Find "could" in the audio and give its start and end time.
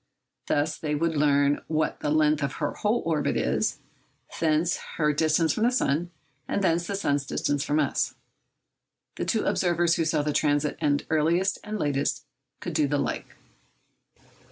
12.61-12.73